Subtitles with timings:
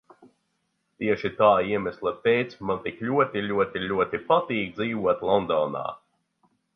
[1.01, 5.85] Tieši tā iemesla pēc man tik ļoti, ļoti, ļoti patīk dzīvot Londonā.